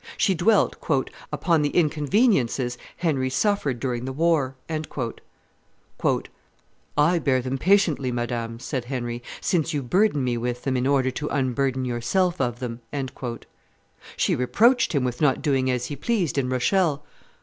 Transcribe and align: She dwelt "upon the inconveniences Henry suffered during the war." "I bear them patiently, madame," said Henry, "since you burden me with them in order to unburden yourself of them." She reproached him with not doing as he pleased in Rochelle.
She 0.17 0.33
dwelt 0.33 0.77
"upon 1.31 1.61
the 1.61 1.69
inconveniences 1.69 2.75
Henry 2.97 3.29
suffered 3.29 3.79
during 3.79 4.05
the 4.05 4.11
war." 4.11 4.55
"I 6.97 7.19
bear 7.19 7.39
them 7.43 7.59
patiently, 7.59 8.11
madame," 8.11 8.57
said 8.59 8.85
Henry, 8.85 9.21
"since 9.41 9.75
you 9.75 9.83
burden 9.83 10.23
me 10.23 10.37
with 10.37 10.63
them 10.63 10.75
in 10.75 10.87
order 10.87 11.11
to 11.11 11.27
unburden 11.27 11.85
yourself 11.85 12.41
of 12.41 12.57
them." 12.57 12.81
She 14.17 14.35
reproached 14.35 14.93
him 14.95 15.03
with 15.03 15.21
not 15.21 15.39
doing 15.43 15.69
as 15.69 15.85
he 15.85 15.95
pleased 15.95 16.39
in 16.39 16.49
Rochelle. 16.49 17.03